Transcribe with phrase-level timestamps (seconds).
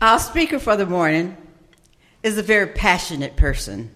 [0.00, 1.36] Our speaker for the morning
[2.22, 3.90] is a very passionate person.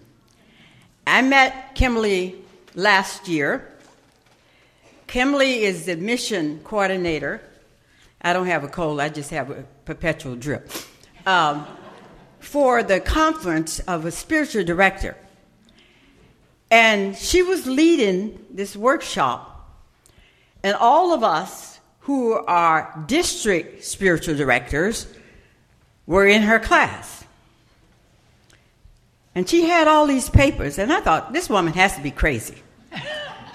[1.07, 2.35] I met Kimberly
[2.75, 3.71] last year.
[5.07, 7.39] Kimberly is the mission coordinator.
[8.21, 10.69] I don't have a cold, I just have a perpetual drip.
[11.25, 11.65] Um,
[12.41, 15.15] for the conference of a spiritual director.
[16.69, 19.71] And she was leading this workshop,
[20.63, 25.07] and all of us who are district spiritual directors
[26.05, 27.23] were in her class.
[29.35, 32.61] And she had all these papers, and I thought, this woman has to be crazy.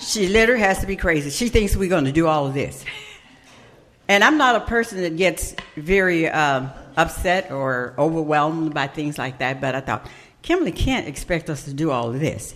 [0.01, 1.31] she literally has to be crazy.
[1.31, 2.85] She thinks we're going to do all of this.
[4.09, 9.39] And I'm not a person that gets very um, upset or overwhelmed by things like
[9.39, 10.09] that, but I thought,
[10.43, 12.55] Kimberly can't expect us to do all of this.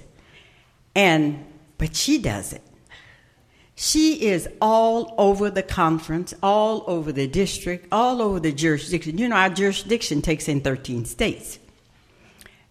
[0.95, 1.45] And,
[1.79, 2.63] but she does it.
[3.75, 9.19] She is all over the conference, all over the district, all over the jurisdiction.
[9.19, 11.59] You know, our jurisdiction takes in 13 states.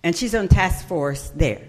[0.03, 1.61] And she's on task force there.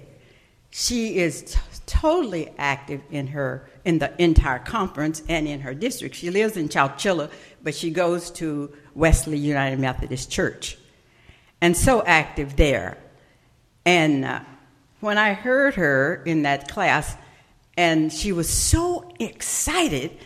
[0.70, 6.14] She is t- totally active in her in the entire conference and in her district.
[6.14, 7.30] She lives in Chowchilla,
[7.62, 10.78] but she goes to Wesley United Methodist Church.
[11.60, 12.96] And so active there.
[13.84, 14.40] And uh,
[15.00, 17.16] when I heard her in that class,
[17.76, 20.16] and she was so excited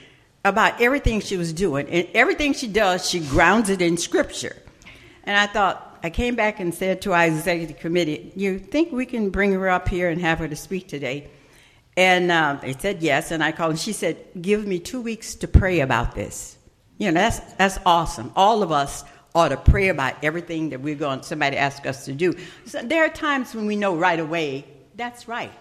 [0.45, 1.89] about everything she was doing.
[1.89, 4.57] And everything she does, she grounds it in scripture.
[5.25, 9.07] And I thought, I came back and said to our executive committee, You think we
[9.07, 11.29] can bring her up here and have her to speak today?
[11.97, 13.31] And uh, they said yes.
[13.31, 16.57] And I called and she said, Give me two weeks to pray about this.
[16.99, 18.33] You know, that's, that's awesome.
[18.37, 22.13] All of us ought to pray about everything that we're going, somebody asks us to
[22.13, 22.35] do.
[22.65, 25.53] So there are times when we know right away, that's right.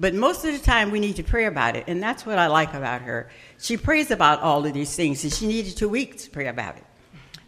[0.00, 1.84] But most of the time, we need to pray about it.
[1.86, 3.28] And that's what I like about her.
[3.58, 6.78] She prays about all of these things, and she needed two weeks to pray about
[6.78, 6.84] it.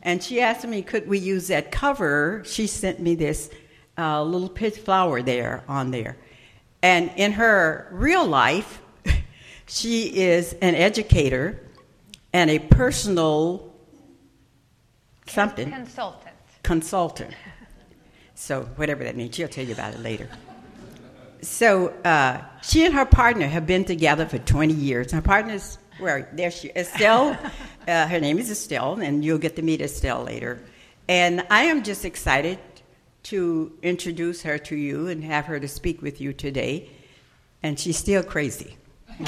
[0.02, 2.42] And she asked me, could we use that cover?
[2.44, 3.48] She sent me this
[3.96, 6.18] uh, little pitch flower there on there.
[6.82, 8.82] And in her real life,
[9.66, 11.58] she is an educator
[12.34, 13.74] and a personal
[15.26, 16.36] something consultant.
[16.62, 17.34] Consultant.
[18.34, 20.28] So whatever that means, she'll tell you about it later
[21.42, 25.12] so uh, she and her partner have been together for 20 years.
[25.12, 27.38] Her partner's where there she Estelle.
[27.88, 30.62] uh, her name is Estelle, and you'll get to meet Estelle later.
[31.08, 32.58] And I am just excited
[33.24, 36.90] to introduce her to you and have her to speak with you today.
[37.62, 38.76] And she's still crazy.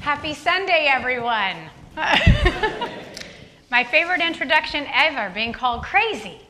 [0.00, 1.56] Happy Sunday, everyone.
[3.70, 6.43] My favorite introduction ever, being called crazy.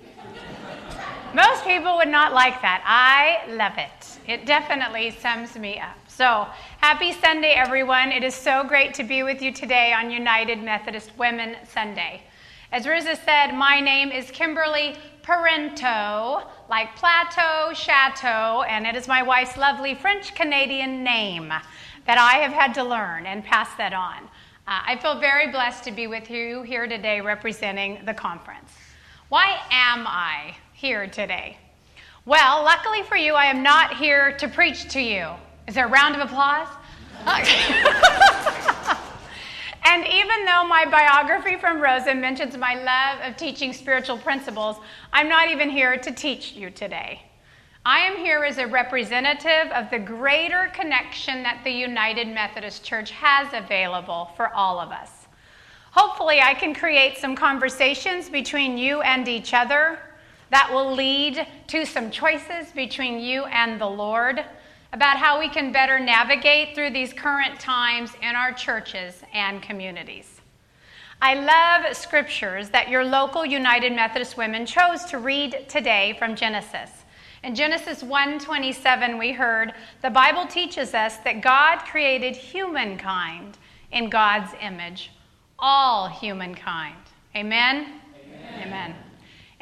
[1.34, 2.84] Most people would not like that.
[2.86, 4.18] I love it.
[4.30, 5.98] It definitely sums me up.
[6.06, 6.46] So,
[6.80, 8.12] happy Sunday, everyone.
[8.12, 12.22] It is so great to be with you today on United Methodist Women Sunday.
[12.70, 19.20] As Riza said, my name is Kimberly Parenteau, like Plateau, Chateau, and it is my
[19.20, 21.48] wife's lovely French Canadian name
[22.06, 24.22] that I have had to learn and pass that on.
[24.68, 28.70] Uh, I feel very blessed to be with you here today representing the conference.
[29.30, 31.56] Why am I here today?
[32.26, 35.28] Well, luckily for you, I am not here to preach to you.
[35.66, 36.68] Is there a round of applause?
[39.84, 44.76] and even though my biography from Rosa mentions my love of teaching spiritual principles,
[45.12, 47.22] I'm not even here to teach you today.
[47.86, 53.10] I am here as a representative of the greater connection that the United Methodist Church
[53.12, 55.10] has available for all of us.
[55.92, 59.98] Hopefully, I can create some conversations between you and each other
[60.50, 64.44] that will lead to some choices between you and the Lord
[64.92, 70.40] about how we can better navigate through these current times in our churches and communities.
[71.20, 76.90] I love scriptures that your local United Methodist women chose to read today from Genesis.
[77.42, 83.58] In Genesis 1:27 we heard the Bible teaches us that God created humankind
[83.90, 85.10] in God's image
[85.58, 86.96] all humankind.
[87.34, 88.00] Amen?
[88.26, 88.66] Amen.
[88.66, 88.94] Amen.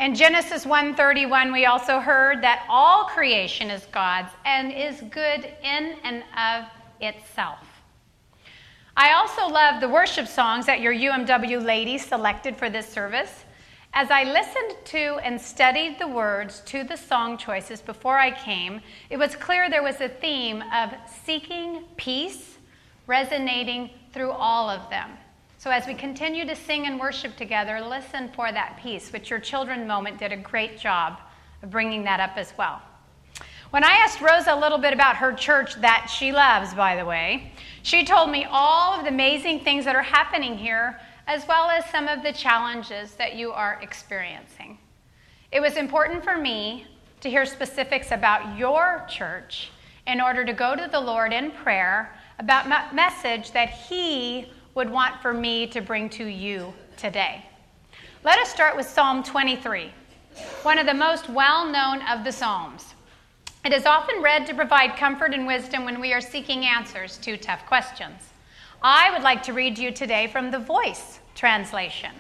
[0.03, 5.97] In Genesis 1:31 we also heard that all creation is God's and is good in
[6.03, 6.65] and of
[7.01, 7.61] itself.
[8.97, 13.45] I also love the worship songs that your UMW ladies selected for this service.
[13.95, 18.81] As I listened to and studied the words to the song choices before I came,
[19.09, 20.93] it was clear there was a theme of
[21.25, 22.59] seeking peace
[23.07, 25.17] resonating through all of them.
[25.63, 29.39] So, as we continue to sing and worship together, listen for that peace, which your
[29.39, 31.21] children moment did a great job
[31.63, 32.83] of bringing that up as well.
[33.71, 37.05] When I asked Rosa a little bit about her church that she loves, by the
[37.05, 37.53] way,
[37.85, 40.99] she told me all of the amazing things that are happening here
[41.29, 44.79] as well as some of the challenges that you are experiencing.
[45.53, 46.89] It was important for me
[47.21, 49.71] to hear specifics about your church
[50.09, 55.21] in order to go to the Lord in prayer about message that He would want
[55.21, 57.45] for me to bring to you today.
[58.25, 59.93] Let us start with Psalm 23,
[60.63, 62.95] one of the most well known of the Psalms.
[63.65, 67.37] It is often read to provide comfort and wisdom when we are seeking answers to
[67.37, 68.31] tough questions.
[68.83, 72.13] I would like to read you today from the Voice translation.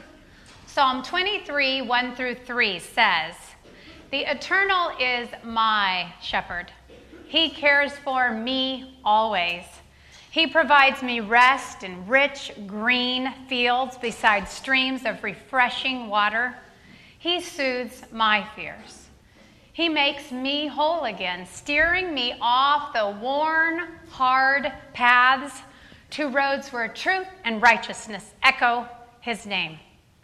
[0.66, 3.34] Psalm 23, 1 through 3 says,
[4.10, 6.70] The Eternal is my shepherd.
[7.26, 9.64] He cares for me always.
[10.32, 16.56] He provides me rest in rich green fields beside streams of refreshing water.
[17.18, 19.08] He soothes my fears.
[19.74, 25.60] He makes me whole again, steering me off the worn, hard paths
[26.12, 28.88] to roads where truth and righteousness echo
[29.20, 29.78] his name.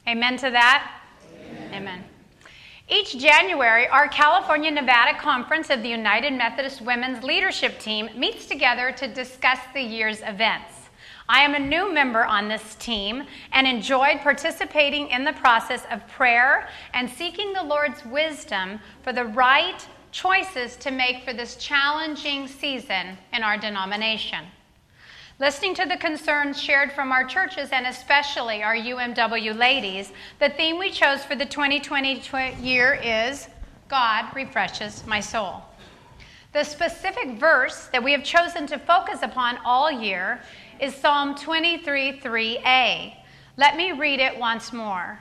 [0.08, 1.02] Amen to that?
[1.34, 1.74] Amen.
[1.74, 2.04] Amen.
[2.90, 8.92] Each January, our California Nevada Conference of the United Methodist Women's Leadership Team meets together
[8.92, 10.88] to discuss the year's events.
[11.28, 16.08] I am a new member on this team and enjoyed participating in the process of
[16.08, 22.48] prayer and seeking the Lord's wisdom for the right choices to make for this challenging
[22.48, 24.46] season in our denomination.
[25.40, 30.80] Listening to the concerns shared from our churches and especially our UMW ladies, the theme
[30.80, 32.20] we chose for the 2020
[32.60, 33.48] year is
[33.86, 35.62] God refreshes my soul.
[36.52, 40.42] The specific verse that we have chosen to focus upon all year
[40.80, 43.14] is Psalm 23 3a.
[43.56, 45.20] Let me read it once more.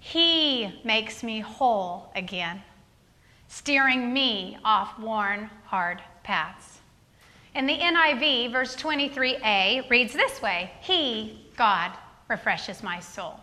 [0.00, 2.62] He makes me whole again,
[3.46, 6.79] steering me off worn, hard paths.
[7.54, 11.92] In the NIV, verse 23a reads this way He, God,
[12.28, 13.40] refreshes my soul.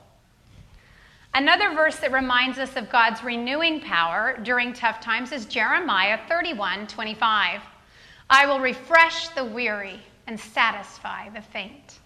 [1.34, 6.88] Another verse that reminds us of God's renewing power during tough times is Jeremiah 31
[6.88, 7.62] 25.
[8.30, 12.00] I will refresh the weary and satisfy the faint.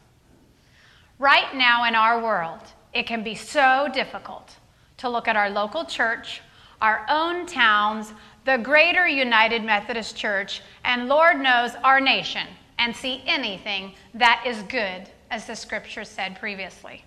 [1.20, 2.62] Right now in our world,
[2.94, 4.56] it can be so difficult
[4.98, 6.42] to look at our local church,
[6.82, 8.14] our own towns,
[8.46, 12.48] the greater United Methodist Church, and Lord knows our nation,
[12.80, 17.04] and see anything that is good, as the scripture said previously.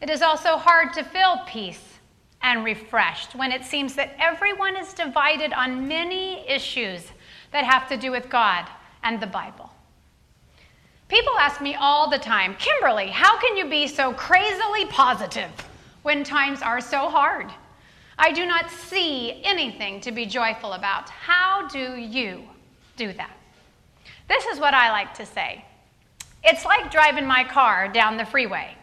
[0.00, 1.98] It is also hard to feel peace
[2.42, 7.06] and refreshed when it seems that everyone is divided on many issues
[7.52, 8.66] that have to do with God
[9.04, 9.70] and the Bible.
[11.08, 15.50] People ask me all the time, Kimberly, how can you be so crazily positive
[16.02, 17.52] when times are so hard?
[18.18, 21.08] I do not see anything to be joyful about.
[21.08, 22.42] How do you
[22.96, 23.36] do that?
[24.28, 25.64] This is what I like to say
[26.44, 28.76] it's like driving my car down the freeway.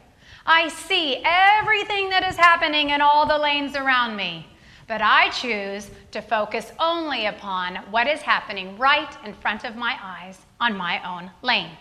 [0.45, 4.47] I see everything that is happening in all the lanes around me,
[4.87, 9.97] but I choose to focus only upon what is happening right in front of my
[10.01, 11.71] eyes on my own lane.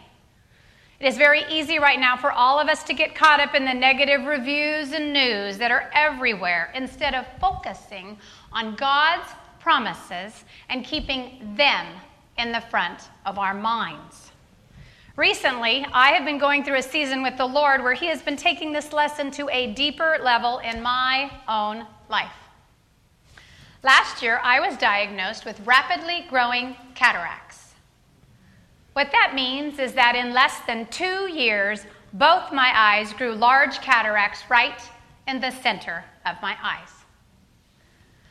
[1.01, 3.65] It is very easy right now for all of us to get caught up in
[3.65, 8.19] the negative reviews and news that are everywhere instead of focusing
[8.53, 9.29] on God's
[9.61, 11.87] promises and keeping them
[12.37, 14.33] in the front of our minds.
[15.15, 18.37] Recently, I have been going through a season with the Lord where He has been
[18.37, 22.33] taking this lesson to a deeper level in my own life.
[23.85, 27.48] Last year, I was diagnosed with rapidly growing cataracts.
[28.99, 33.81] What that means is that in less than two years, both my eyes grew large
[33.81, 34.83] cataracts right
[35.29, 36.91] in the center of my eyes.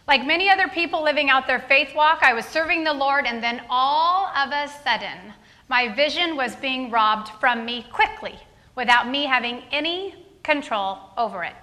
[0.10, 3.42] Like many other people living out their faith walk, I was serving the Lord, and
[3.42, 5.32] then all of a sudden,
[5.70, 8.38] my vision was being robbed from me quickly
[8.76, 11.56] without me having any control over it.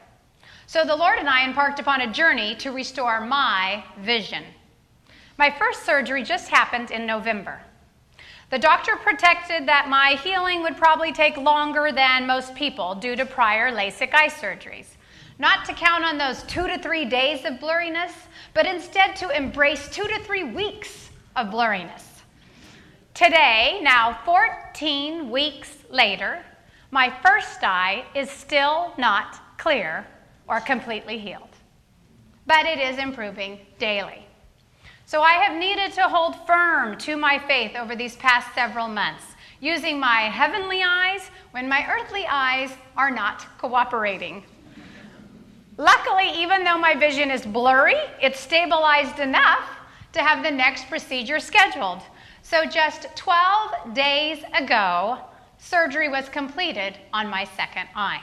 [0.67, 4.45] So the Lord and I embarked upon a journey to restore my vision.
[5.37, 7.61] My first surgery just happened in November.
[8.55, 13.27] The doctor predicted that my healing would probably take longer than most people due to
[13.27, 14.87] prior LASIK eye surgeries.
[15.41, 18.13] Not to count on those two to three days of blurriness,
[18.55, 22.05] but instead to embrace two to three weeks of blurriness.
[23.13, 26.45] Today, now 14 weeks later,
[26.93, 30.07] my first eye is still not clear
[30.47, 31.57] or completely healed,
[32.47, 34.25] but it is improving daily.
[35.15, 39.23] So I have needed to hold firm to my faith over these past several months,
[39.61, 44.43] using my heavenly eyes when my earthly eyes are not cooperating.
[45.77, 49.69] Luckily, even though my vision is blurry, it's stabilized enough
[50.15, 52.01] to have the next procedure scheduled.
[52.43, 55.19] So just 12 days ago,
[55.59, 58.21] surgery was completed on my second eye.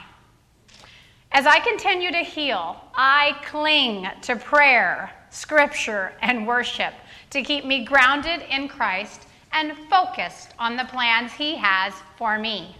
[1.34, 6.92] As I continue to heal, I cling to prayer, scripture, and worship
[7.30, 12.76] to keep me grounded in Christ and focused on the plans He has for me.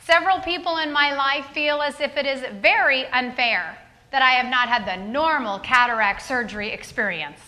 [0.00, 3.78] Several people in my life feel as if it is very unfair
[4.10, 7.38] that I have not had the normal cataract surgery experience.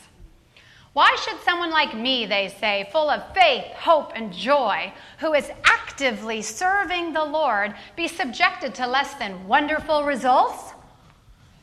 [0.96, 5.50] Why should someone like me, they say, full of faith, hope, and joy, who is
[5.62, 10.72] actively serving the Lord, be subjected to less than wonderful results?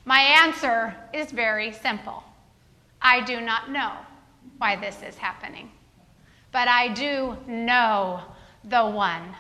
[0.06, 2.24] My answer is very simple
[3.02, 3.94] I do not know
[4.60, 5.72] why this is happening,
[6.52, 8.22] but I do know
[8.64, 9.36] the one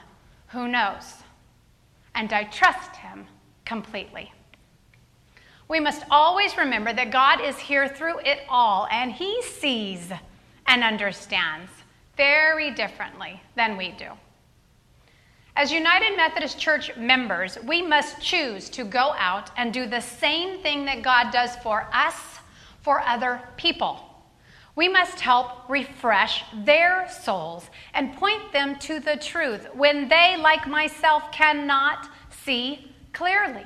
[0.47, 1.21] who knows,
[2.15, 3.27] and I trust him
[3.63, 4.32] completely.
[5.73, 10.11] We must always remember that God is here through it all, and He sees
[10.67, 11.71] and understands
[12.15, 14.09] very differently than we do.
[15.55, 20.59] As United Methodist Church members, we must choose to go out and do the same
[20.59, 22.17] thing that God does for us
[22.83, 23.99] for other people.
[24.75, 30.67] We must help refresh their souls and point them to the truth when they, like
[30.67, 33.65] myself, cannot see clearly.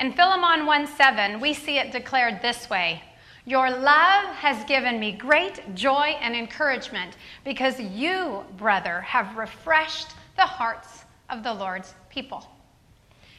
[0.00, 3.02] In Philemon 1 7, we see it declared this way
[3.44, 10.46] Your love has given me great joy and encouragement because you, brother, have refreshed the
[10.46, 12.48] hearts of the Lord's people.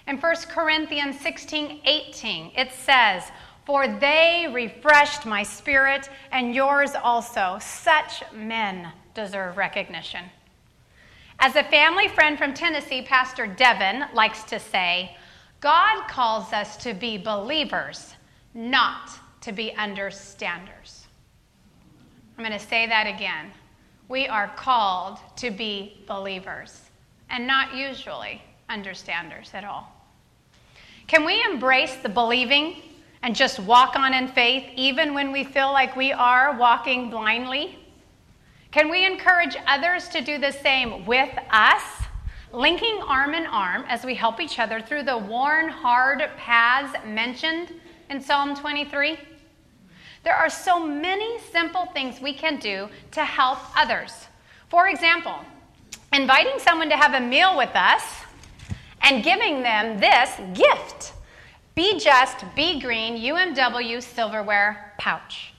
[0.07, 3.23] In 1 Corinthians 16 18, it says,
[3.65, 7.57] For they refreshed my spirit and yours also.
[7.59, 10.25] Such men deserve recognition.
[11.39, 15.17] As a family friend from Tennessee, Pastor Devin likes to say,
[15.61, 18.15] God calls us to be believers,
[18.55, 21.05] not to be understanders.
[22.35, 23.51] I'm going to say that again.
[24.07, 26.81] We are called to be believers
[27.29, 29.95] and not usually understanders at all.
[31.05, 32.77] Can we embrace the believing
[33.21, 37.77] and just walk on in faith even when we feel like we are walking blindly?
[38.71, 41.83] Can we encourage others to do the same with us
[42.53, 47.73] linking arm in arm as we help each other through the worn, hard paths mentioned
[48.09, 49.17] in Psalm 23?
[50.23, 54.27] There are so many simple things we can do to help others.
[54.69, 55.35] For example,
[56.13, 58.03] inviting someone to have a meal with us
[59.01, 61.13] and giving them this gift
[61.73, 65.53] Be Just, Be Green UMW silverware pouch.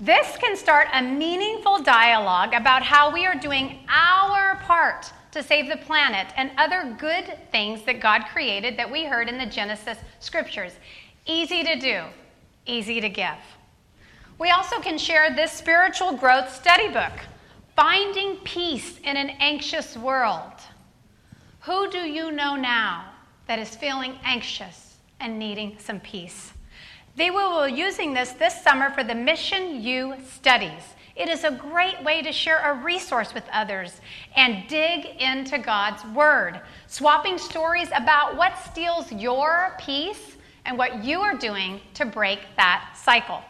[0.00, 5.68] This can start a meaningful dialogue about how we are doing our part to save
[5.68, 9.98] the planet, and other good things that God created that we heard in the Genesis
[10.20, 10.72] scriptures.
[11.26, 12.04] Easy to do,
[12.66, 13.38] easy to give.
[14.38, 17.12] We also can share this spiritual growth study book,
[17.76, 20.52] Finding Peace in an Anxious World.
[21.60, 23.12] Who do you know now
[23.46, 26.52] that is feeling anxious and needing some peace?
[27.16, 30.94] They will be using this this summer for the Mission U studies.
[31.18, 34.00] It is a great way to share a resource with others
[34.36, 41.20] and dig into God's Word, swapping stories about what steals your peace and what you
[41.20, 43.42] are doing to break that cycle.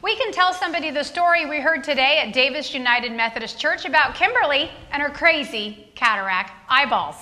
[0.00, 4.14] We can tell somebody the story we heard today at Davis United Methodist Church about
[4.14, 7.16] Kimberly and her crazy cataract eyeballs.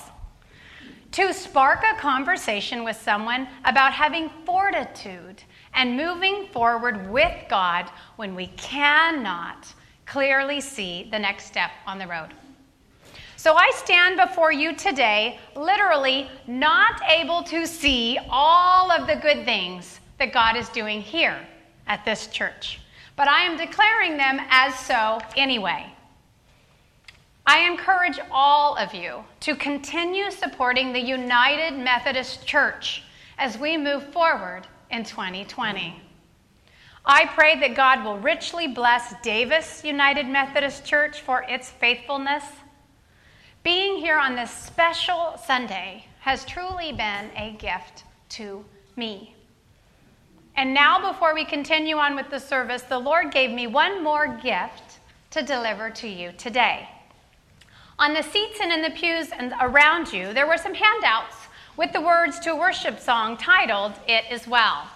[1.13, 8.35] To spark a conversation with someone about having fortitude and moving forward with God when
[8.35, 9.73] we cannot
[10.05, 12.29] clearly see the next step on the road.
[13.37, 19.45] So I stand before you today, literally not able to see all of the good
[19.45, 21.39] things that God is doing here
[21.87, 22.81] at this church,
[23.15, 25.91] but I am declaring them as so anyway.
[27.51, 33.01] I encourage all of you to continue supporting the United Methodist Church
[33.39, 35.99] as we move forward in 2020.
[37.03, 42.43] I pray that God will richly bless Davis United Methodist Church for its faithfulness.
[43.63, 48.03] Being here on this special Sunday has truly been a gift
[48.37, 48.63] to
[48.95, 49.35] me.
[50.55, 54.37] And now, before we continue on with the service, the Lord gave me one more
[54.37, 54.99] gift
[55.31, 56.87] to deliver to you today.
[57.99, 61.35] On the seats and in the pews and around you, there were some handouts
[61.75, 64.87] with the words to a worship song titled It Is Well.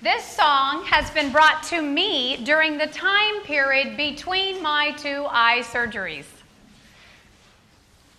[0.00, 5.62] This song has been brought to me during the time period between my two eye
[5.64, 6.26] surgeries.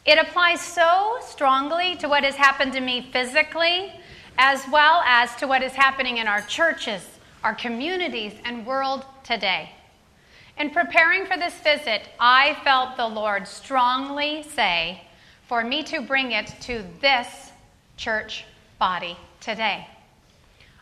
[0.06, 3.94] It applies so strongly to what has happened to me physically,
[4.38, 7.08] as well as to what is happening in our churches,
[7.42, 9.72] our communities, and world today.
[10.58, 15.02] In preparing for this visit, I felt the Lord strongly say,
[15.48, 17.52] for me to bring it to this
[17.98, 18.46] church
[18.80, 19.88] body today.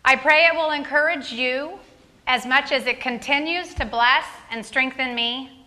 [0.04, 1.80] I pray it will encourage you
[2.28, 5.66] as much as it continues to bless and strengthen me.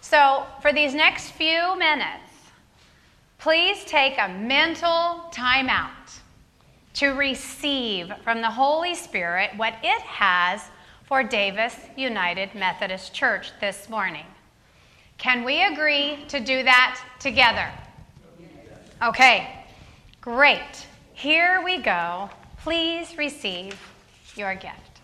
[0.00, 2.30] So, for these next few minutes,
[3.38, 6.20] please take a mental timeout
[6.94, 10.62] to receive from the Holy Spirit what it has
[11.08, 14.26] for Davis United Methodist Church this morning.
[15.16, 17.70] Can we agree to do that together?
[19.02, 19.64] Okay,
[20.20, 20.86] great.
[21.14, 22.28] Here we go.
[22.58, 23.74] Please receive
[24.36, 25.00] your gift.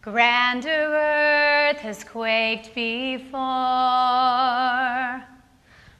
[0.00, 3.30] Grander earth has quaked before,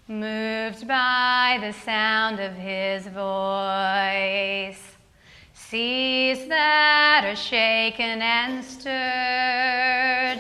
[0.09, 4.92] moved by the sound of his voice.
[5.73, 10.39] Seas that are shaken and stirred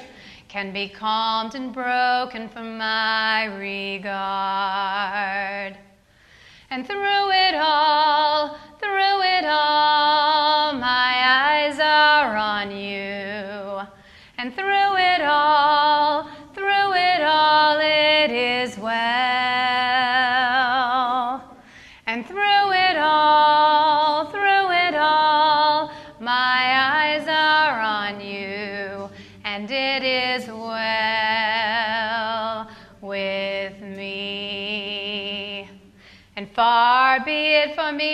[0.48, 4.12] can be calmed and broken from my regard.
[6.68, 7.31] And through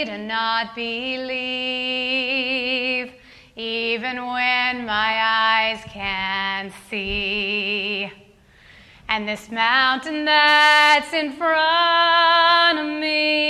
[0.04, 1.32] to not believe,
[3.56, 8.10] even when my eyes can't see.
[9.08, 13.48] And this mountain that's in front of me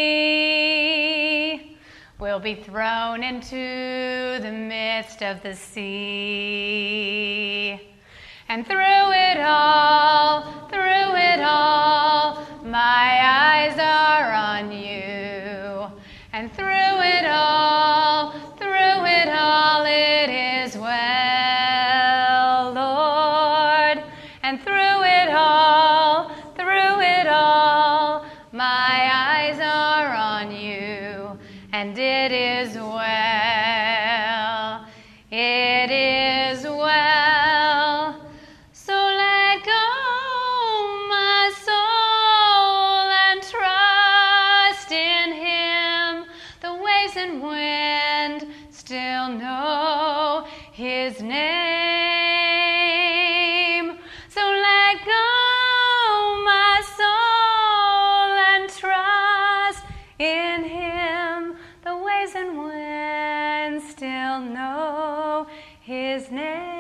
[2.19, 6.59] will be thrown into the midst of the sea.
[8.49, 15.18] And through it all, through it all, my eyes are on you.
[16.59, 24.03] Through it all, through it all, it is well, Lord.
[24.43, 31.39] And through it all, through it all, my eyes are on you.
[31.73, 32.48] And it is
[64.39, 65.47] still know
[65.81, 66.78] His name.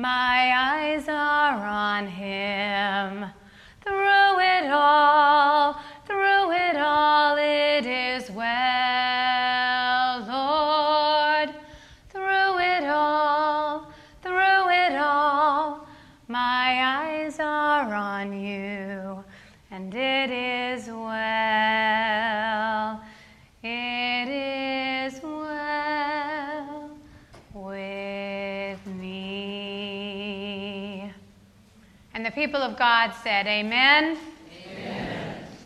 [0.00, 2.79] My eyes are on him.
[32.80, 34.16] God said, Amen.